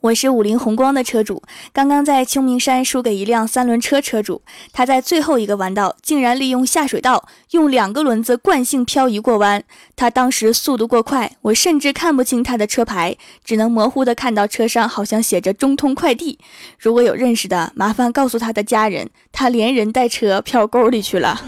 [0.00, 1.42] 我是五菱宏光的车主，
[1.72, 4.40] 刚刚在秋名山输给一辆三轮车车主，
[4.72, 9.64] 他在最后一个弯道竟然利用下水道用两个轮子惯性漂移过弯。
[9.96, 16.38] 他当时速度过快，我甚至看不清他的车牌，只能模糊的看到车上好像写着中通快递。
[16.78, 21.42] 如果有认识的，麻烦告诉他的家人，他连人带车漂沟里去了。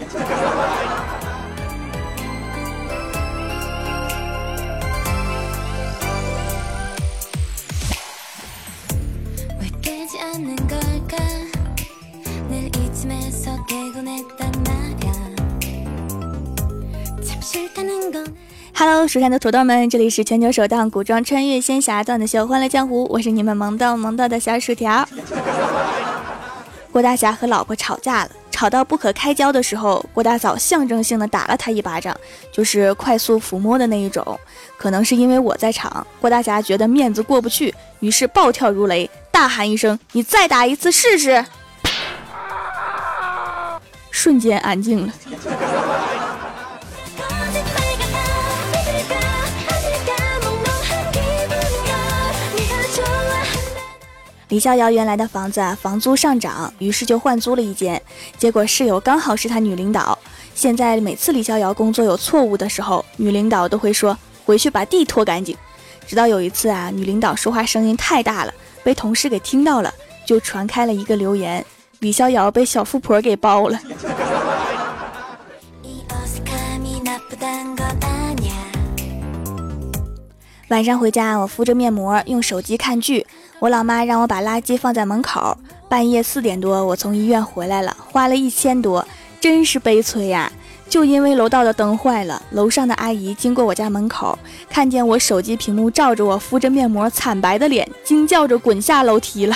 [18.73, 25.07] Hello，蜀山的土豆们，这里是全球首档古装穿越仙侠段子秀《欢乐江湖》，我是你们萌逗萌逗的小薯条。
[26.91, 32.15] 郭大侠和老婆吵架了，吵到不可开交的时候，郭大嫂象征性的打了他一巴掌，
[32.51, 34.37] 就是快速抚摸的那一种。
[34.77, 41.45] 可能是因为我在场，郭大侠觉得面子过不去，于是暴跳如雷，大喊一声：“你再打一次试试！”
[44.11, 45.13] 瞬间安静了。
[54.51, 57.99] 李逍遥原来的房子啊房租上涨，于是就换租了一间。
[58.37, 60.19] 结果室友刚好是他女领导。
[60.53, 65.55] 现在每次李逍遥工作有错误的时候，女领导都会说回去把地拖干净。
[66.05, 69.93] 直到有一次啊，女领导说话声音太大了，被同事给听到了，
[70.25, 71.65] 就传开了一个留言：
[71.99, 73.79] 李逍遥被小富婆给包了。
[80.67, 83.25] 晚上回家，我敷着面膜用手机看剧。
[83.61, 85.55] 我老妈让我把垃圾放在门口。
[85.87, 89.05] 半夜四点多，我从医院回来了，花了一千多，
[89.39, 90.51] 真是悲催呀！
[90.89, 94.35] 就因为楼道的灯坏了，楼上的阿姨经过我家门口，
[94.67, 99.55] 看见我手机屏幕照着我敷着面膜惨白的脸，惊叫着滚下楼梯了。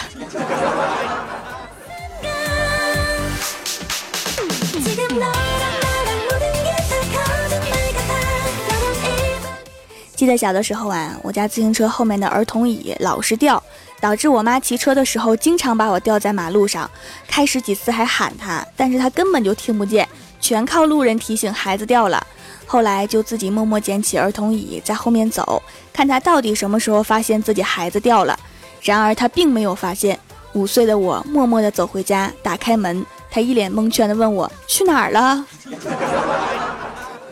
[10.16, 13.62] 记得小的时候啊，我家自行车后面的儿童椅老是掉，
[14.00, 16.90] 导致我妈骑车的时候经常把我掉在马路上。
[17.28, 20.08] 开始几次还喊她，但是她根本就听不见，
[20.40, 22.26] 全靠路人提醒孩子掉了。
[22.66, 25.62] 后来就自己默默捡起儿童椅，在后面走，
[25.92, 28.40] 看她到底什么时候发现自己孩子掉了。
[28.82, 30.18] 然而她并没有发现。
[30.54, 35.46] 五岁的我默默地走回家，打开门，她一脸蒙圈地问我去哪儿了。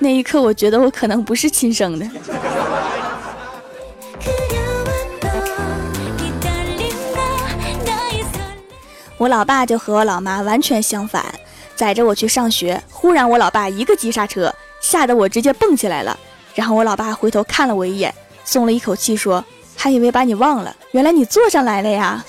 [0.03, 2.05] 那一刻，我觉得我可能不是亲生的。
[9.17, 11.23] 我老爸就和我老妈完全相反，
[11.73, 16.19] 载着我去上学，忽然我老爸一个急刹车，吓得我直接蹦起来了。
[16.53, 19.41] 然后我老爸回头看了我一眼，松了一口气，说
[19.77, 22.25] ：“还以为把你忘了，原来你坐上来了呀。”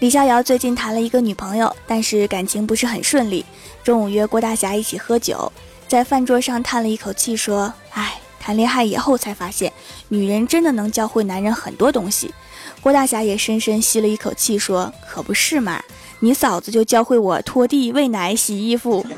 [0.00, 3.44] 李逍遥最近谈了一个女朋友，但是感情不是很顺利。
[3.82, 5.52] 中午约郭大侠一起喝酒，
[5.88, 9.70] 在饭桌上叹了一口气，说：“唉。”谈恋爱以后才发现，
[10.08, 12.32] 女人真的能教会男人很多东西。
[12.80, 15.82] 郭大侠也深深吸了一口气，说：“可不是嘛，
[16.20, 19.04] 你嫂子就教会我拖地、喂奶、洗衣服。”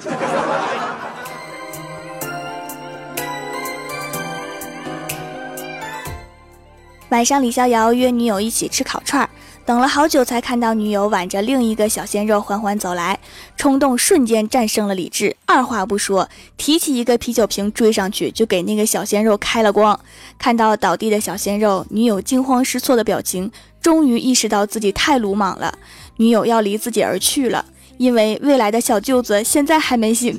[7.10, 9.30] 晚上，李逍遥约女友一起吃烤串儿。
[9.66, 13.20] 等了好久，才看到女友挽着另一个小鲜肉缓缓走来，
[13.56, 19.98] 冲动瞬间战胜了理智，二话不说，提起一个啤酒瓶追上去，就给那个小鲜肉开了光。
[20.38, 25.78] 看到倒地的小鲜肉，女友惊慌失措的表情，终于意识到自己太鲁莽了，
[26.16, 27.64] 女友要离自己而去了，
[27.96, 30.36] 因为未来的小舅子现在还没醒。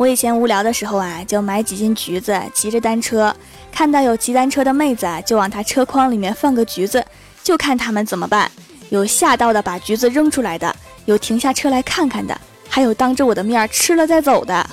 [0.00, 3.36] 我以前无聊的时候啊，就买几斤橘子，骑着单车，
[3.70, 7.04] 看到有骑单车的妹子，就往她车筐里面放个橘子，
[7.42, 8.50] 就看他们怎么办。
[8.88, 10.74] 有吓到的把橘子扔出来的，
[11.04, 12.34] 有停下车来看看的，
[12.66, 14.66] 还有当着我的面吃了再走的。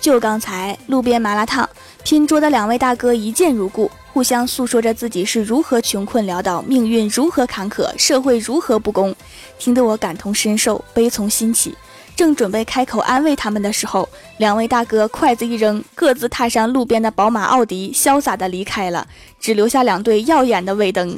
[0.00, 1.68] 就刚才路边麻辣烫
[2.04, 3.90] 拼桌的两位大哥一见如故。
[4.18, 9.14] 互相诉说着自己是如何穷困潦倒，命运如何坎坷，社会如何不公，
[9.60, 11.72] 听得我感同身受，悲从心起。
[12.16, 19.06] 正准备开口安慰他们的时候，两位大哥筷子一扔，各自踏上路边的宝马、奥迪，潇洒的离开了，
[19.38, 21.16] 只留下两对耀眼的尾灯。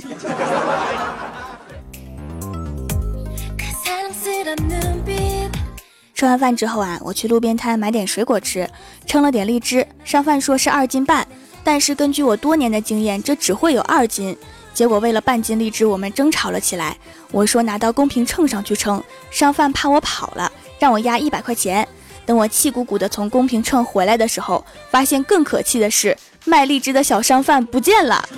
[6.15, 8.69] 吃完饭之后啊，我去路边摊买点水果吃，
[9.07, 11.27] 称了点荔枝，商贩说是二斤半，
[11.63, 14.37] 但是根据我多年的经验，这只会有二斤。
[14.73, 16.97] 结果为了半斤荔枝，我们争吵了起来。
[17.33, 21.87] 我说拿到公平秤上去称，商贩怕我跑了，让我压一百块钱。
[22.25, 28.29] 等我气鼓鼓的从公平秤回来的时候，发现更可气的是，卖荔枝的小商贩不见了。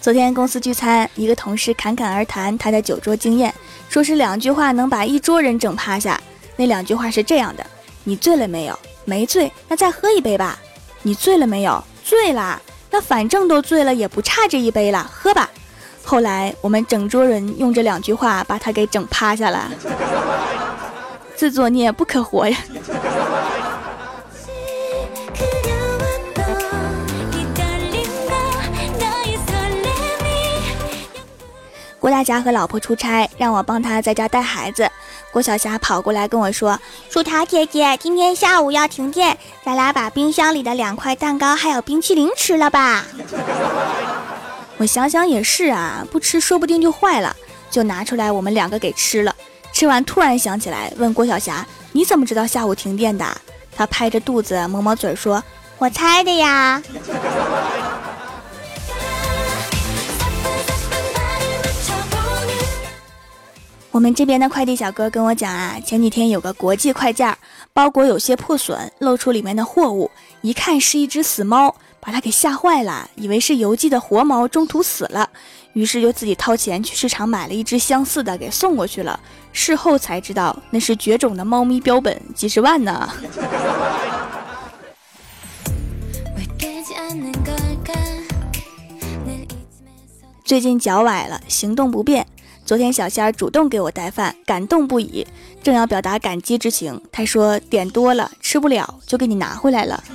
[0.00, 3.54] 昨天公司聚餐，一个同事侃侃而谈他的酒桌经验，
[3.90, 6.18] 说是两句话能把一桌人整趴下。
[6.56, 7.66] 那两句话是这样的：
[8.02, 8.78] 你醉了没有？
[9.04, 10.58] 没醉，那再喝一杯吧。
[11.02, 11.84] 你醉了没有？
[12.02, 12.58] 醉啦，
[12.90, 15.50] 那反正都醉了，也不差这一杯了，喝吧。
[16.02, 19.70] 后来我们整桌人用这两句话把他给整趴下了。
[21.36, 22.56] 自作孽不可活呀。
[32.00, 34.90] 郭大侠和老婆出差，让我帮他在家带孩子。
[35.30, 36.80] 郭晓霞跑过来跟我说
[37.10, 43.04] ：“薯条姐姐，今天下午要停电，咱俩把冰箱里的两块蛋糕还有冰淇淋吃了吧。
[44.78, 47.36] ”我想想也是啊，不吃说不定就坏了，
[47.70, 49.36] 就拿出来我们两个给吃了。
[49.70, 53.26] 吃完突然想起来，问郭晓霞：“你怎么知道下午停电的？”
[53.76, 55.44] 她拍着肚子抹抹嘴说
[55.76, 56.82] ：“我猜的呀。”
[63.92, 67.36] 我们这边的快递小哥跟我讲啊，前几天有个国际快件，
[67.72, 70.08] 包裹有些破损，露出里面的货物，
[70.42, 75.28] 一看是一只死猫，把他给吓坏了，以为是邮寄的活猫中途死了，
[75.72, 79.18] 于是就自己掏钱去市场买了一只相似的给送过去了。
[79.52, 83.12] 事后才知道那是绝种的猫咪标本，几十万呢。
[90.44, 92.24] 最近脚崴了，行动不便。
[92.70, 95.26] 昨天小仙儿主动给我带饭，感动不已。
[95.60, 100.04] 正要表达感激之情，他说点多了吃不了，就给你拿回来了。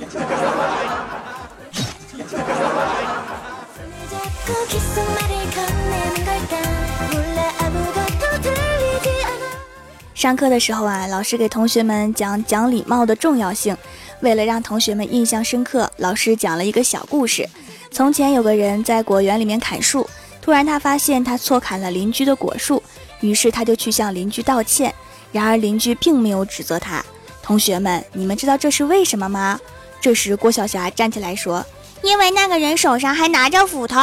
[10.14, 13.76] 上课的时候啊，老师给同学们讲讲礼貌的重要性。
[14.20, 17.46] 为了让同学们印象深刻，老师讲了一个小故事。
[17.90, 20.08] 从前有个人在果园里面砍树。
[20.46, 22.80] 突然，他发现他错砍了邻居的果树，
[23.18, 24.94] 于是他就去向邻居道歉。
[25.32, 27.04] 然而，邻居并没有指责他。
[27.42, 29.58] 同学们，你们知道这是为什么吗？
[30.00, 31.66] 这时，郭晓霞站起来说
[32.00, 33.98] ：“因为那个人手上还拿着斧头。”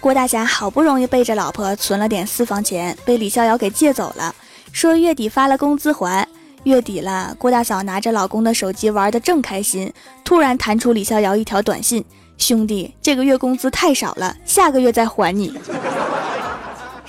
[0.00, 4.34] 郭大侠好不容易背着老婆存了点私房钱，被李逍遥给借走了，
[4.72, 6.26] 说月底发了工资还。
[6.68, 9.90] 月底了，郭大嫂拿着老公的手机玩的正开心，
[10.22, 12.04] 突然弹出李逍遥一条短信
[12.36, 15.58] ：“兄弟，这个月工资太少了，下个月再还你。”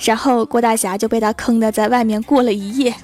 [0.00, 2.94] 然后郭大侠就被他坑的在外面过了一夜。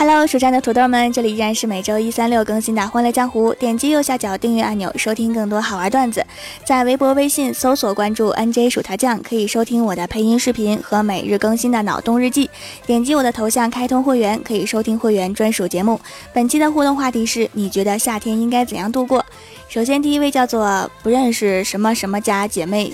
[0.00, 3.50] Hello，蜀山的土豆们，这里依然是每周一、三、六更新的《欢乐江湖》。
[3.56, 6.24] 点击右下角订阅按钮，收听更多好玩段子。
[6.64, 12.48] 在微博、微信搜索关注 “nj 薯条酱”，可以收听我的配音视频和每日更新的脑洞日记。
[12.86, 16.00] 点击我的头像开通会员，可以收听会员专属节目。
[16.32, 19.26] 本期的互动话题是：你觉得夏天应该怎样度过？
[19.68, 22.92] 首先，第一位叫做不认识什么什么家姐妹，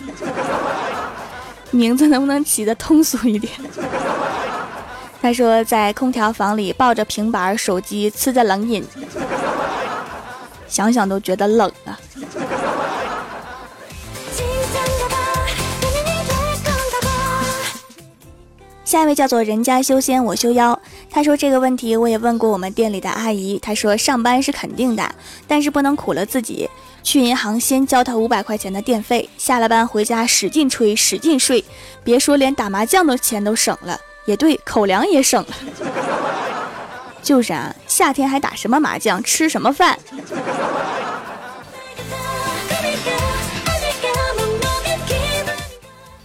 [1.70, 3.52] 名字能不能起的通俗一点？
[5.24, 8.84] 他说，在空调房里抱着平板手机，吃着冷饮，
[10.68, 11.98] 想想都觉得冷啊。
[18.84, 20.78] 下一位叫做人家修仙我修妖，
[21.08, 25.10] 他说这个问题我也问过我们店里的阿姨，她说上班是肯定的，
[25.48, 26.68] 但是不能苦了自己。
[27.02, 31.64] 去银行先交他五百块钱的电费，下了班回家使劲吹使劲睡，
[32.04, 33.98] 别说连打麻将的钱都省了。
[34.24, 35.54] 也对，口粮也省了。
[37.22, 39.98] 就是啊，夏天还打什么麻将，吃什么饭？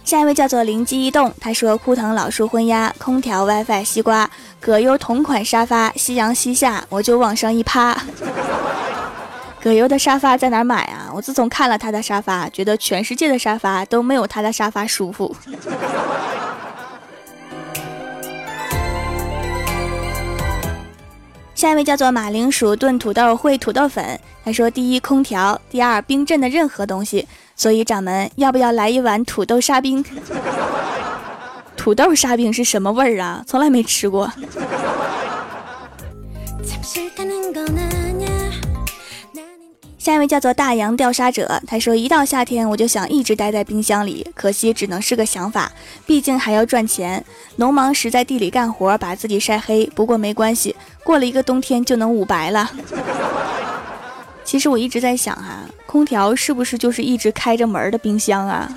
[0.04, 4.28] 下一位叫做灵机一动，他说：枯藤老树昏鸦，空调 WiFi 西瓜，
[4.58, 7.96] 葛优同款沙发，夕阳西下，我就往上一趴。
[9.62, 11.08] 葛优的沙发在哪买啊？
[11.14, 15.36] 我自从看了他的沙发，觉得全世界的沙发都没有他的沙发舒服。
[21.60, 27.28] 下一位叫做马铃薯炖土豆烩土豆粉，他说：第一空调，第二冰镇的任何东西。
[27.54, 30.02] 所以掌门要不要来一碗土豆沙冰？
[31.76, 33.44] 土豆沙冰是什么味儿啊？
[33.46, 34.32] 从来没吃过。
[40.00, 45.70] 下一位叫做大洋调沙者，他说一到夏天我就想一直待在冰箱里，可惜只能是个想法，
[46.06, 47.22] 毕竟还要赚钱。
[47.56, 52.70] 农忙时在地里干活，把自己晒黑，不过没关系，过了一个冬天就能捂白了。
[54.42, 58.72] 其实我一直在想哈，空调是不是就是一直开着门的冰箱啊？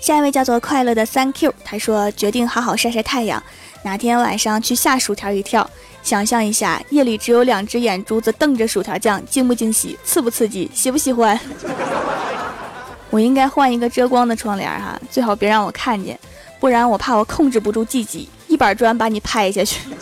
[0.00, 3.42] 下一位叫做快乐的三 Q，他说决定好好晒晒太阳。
[3.84, 5.68] 哪天晚上去吓薯条一跳，
[6.02, 11.38] 想象一下夜里只有两只眼珠子瞪着薯条酱，惊不惊喜，刺不刺激，喜不喜欢？
[13.10, 16.18] 我应该换一个遮光的窗帘哈，最好别让我看见，
[16.58, 19.80] 不然我怕我控制不住自己，一板砖把你拍下去。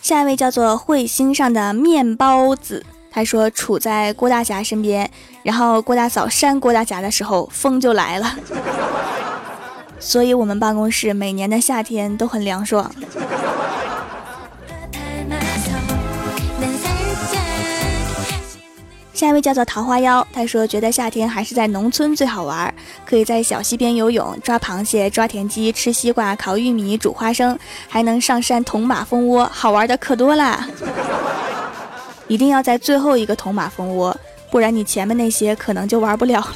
[0.00, 2.86] 下一位叫做彗星上的面包子。
[3.16, 5.10] 他说：“处在郭大侠身边，
[5.42, 8.36] 然后郭大嫂扇郭大侠的时候，风就来了。
[9.98, 12.92] 所以，我们办公室每年的夏天都很凉爽。”
[19.14, 22.74] 下一位叫做桃花妖，他说：“觉得夏天还是在农村最好玩，
[23.06, 27.58] 可以在小溪边游泳、抓螃蟹、抓田鸡、吃西瓜、烤玉米、煮花生，
[27.88, 30.68] 还能上山捅马蜂窝，好玩的可多啦。”
[32.28, 34.16] 一定要在最后一个捅马蜂窝，
[34.50, 36.46] 不然你前面那些可能就玩不了。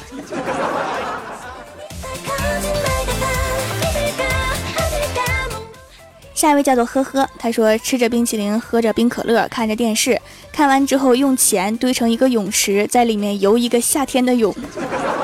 [6.33, 10.19] 下一位叫做呵呵，他说吃着冰淇淋，喝着冰可乐，看着电视，
[10.51, 14.53] 看完之后用钱堆成一个泳池，在里面游一个夏天的泳。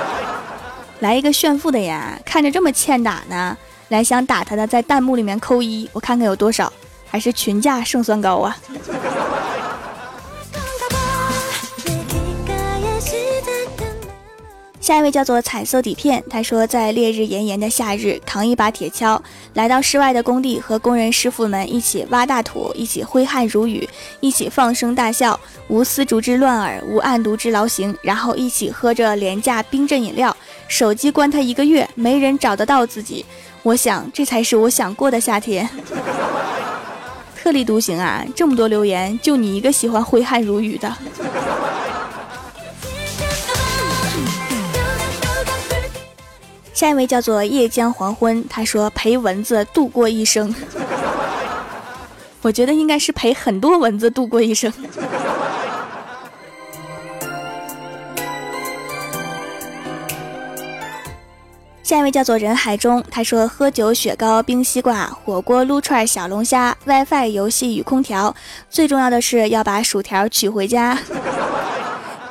[1.01, 3.57] 来一个炫富的呀，看着这么欠打呢，
[3.89, 6.71] 来想打他的在弹幕里面扣一，我看看有多少，
[7.09, 8.55] 还是群架胜算高啊。
[14.87, 19.19] 下一位叫做彩色底片，他说在烈日炎炎的夏日，扛一把铁锹
[19.53, 23.85] 来到室外的工地，和工人师傅们一起挖大土，一起挥汗如雨，
[24.21, 30.33] 一起放声大笑，无丝竹之乱耳，无案牍之劳形，然后一起喝着廉价冰镇饮料，
[30.69, 33.25] 手机关他一个月，没人找得到自己。
[33.63, 35.67] 我想这才是我想过的夏天。
[37.35, 38.23] 特立独行啊！
[38.33, 40.97] 这么多留言，就你一个喜欢挥汗如雨的。
[46.77, 50.53] 下一位叫做夜江黄昏，他说陪蚊子度过一生。
[52.43, 54.71] 我觉得应该是陪很多蚊子度过一生。
[61.81, 68.35] 下一位叫做人海中，他说喝酒、雪糕、冰西瓜、火锅、撸串、小龙虾、WiFi、游戏与空调，
[68.69, 70.95] 最重要的是要把薯条取回家。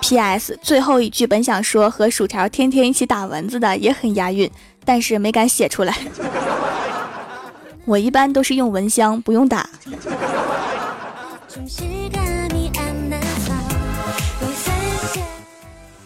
[0.08, 0.56] P.S.
[0.62, 4.48] 最后一句本想说和薯条天天一起打蚊子的也很押韵，
[4.84, 5.92] 但是没敢写出来。
[7.84, 9.68] 我一般都是用蚊香，不用打。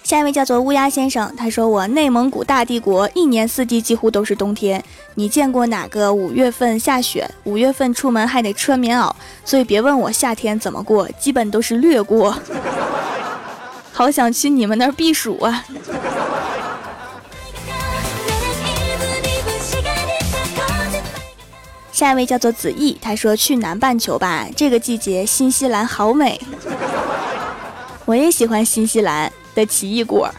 [0.02, 4.82] 下一位叫做乌鸦先生，他说我内蒙古大帝国一年四季几乎都是冬天，
[5.14, 7.30] 你见过哪个五月份下雪？
[7.44, 9.12] 五月份出门还得穿棉袄，
[9.44, 12.34] 所以别问我夏天怎么过，基本都是略过。
[14.00, 15.62] 好想去你们那儿避暑啊！
[21.92, 26.40] 下一位叫做子毅，他说去南半球吧，这个季节新西兰好美。
[28.06, 30.30] 我也喜欢新西兰的奇异果。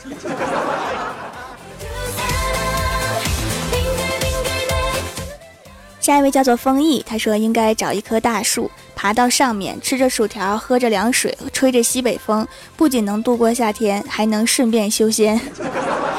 [6.00, 15.42] 下一位叫做丰毅，他说应该找一棵大树，爬到上面，吃着薯条，喝着凉水，吹着西北风，不仅能度过夏天，还能顺便修仙。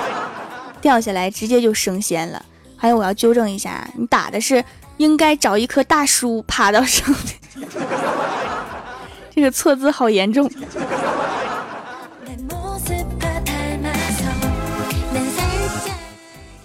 [0.82, 2.44] 掉下来直接就升仙了。
[2.76, 4.64] 还有我要纠正一下，你打的是
[4.96, 7.08] 应该找一棵大树爬到上
[7.54, 7.68] 面，
[9.32, 10.50] 这个错字好严重。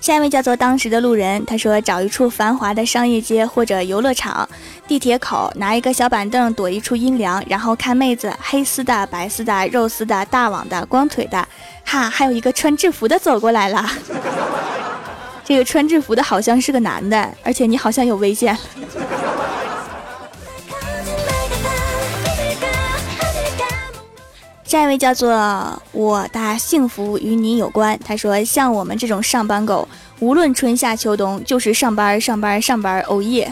[0.08, 4.48] 下一位叫做当时的路人，他说找一处繁华的商业街或者游乐场、
[4.88, 11.46] 地铁口，拿一个小板凳躲一处阴凉，然后看妹子，黑丝的、白丝的、肉丝的、大网的、光腿的，
[11.84, 13.86] 哈，还有一个穿制服的走过来了。
[15.44, 18.58] 这个穿制服的好像是个男的，而且你好像有危险。
[24.68, 25.32] 下一位叫做
[25.94, 27.98] 我的幸福与你有关。
[28.06, 29.88] 他说：“像我们这种上班狗，
[30.20, 33.50] 无论春夏秋冬，就是上班上班上班，哦耶！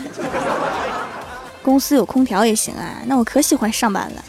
[1.63, 4.21] 公司有空调也行啊，那我可喜欢上班了。”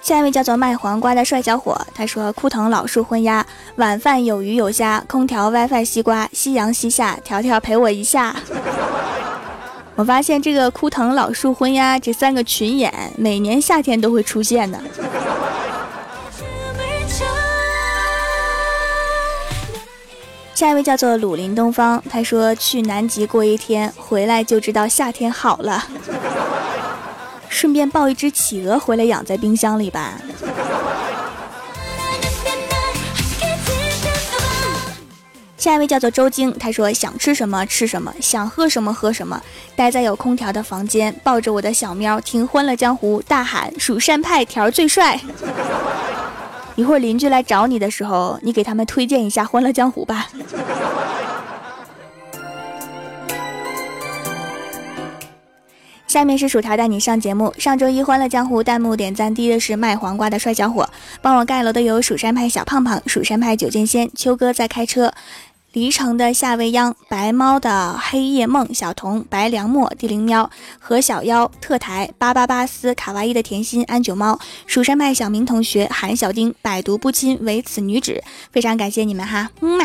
[0.00, 3.44] 下一位叫做卖黄瓜的帅小伙，他说：“枯藤老树昏鸦，
[3.76, 8.34] 晚饭有鱼有虾，空调 WiFi 西瓜，夕阳西下，条条陪我一下。”
[9.96, 14.78] 我发现这个枯藤老树昏鸦这三个群演，每年夏天都会出现的。
[20.54, 25.84] 下一位叫做鲁林东方，他说去南极过一天，回来就知道夏天好了。
[27.48, 30.14] 顺便抱一只企鹅回来养在冰箱里吧。
[35.64, 39.42] 下一位叫做周晶，他说想吃什么吃什么，想喝什么喝什么，
[39.74, 45.18] 待在有空调的房间，抱着我的小喵听《欢乐江湖》，大喊蜀山派条最帅。
[46.76, 50.28] 一会儿邻居来找你的时候，你给他们推荐一下《欢乐江湖》吧。
[56.06, 57.54] 下面是薯条带你上节目。
[57.56, 60.86] 上周一《欢乐江湖》弹幕点赞第一的是卖黄瓜的帅小伙，
[61.22, 65.10] 帮我盖楼的有蜀山派小胖胖、蜀山派九剑仙、秋哥在开车。
[65.74, 74.38] 离城的夏未央、白猫的黑夜梦、小童、白凉墨、地灵喵、何小妖、特台、八八八斯、卡哇伊的甜心、安九猫、
[74.68, 79.84] 蜀山派小明同学、韩小丁、百毒不侵、唯此女子，非常感谢你们哈，嗯嘛。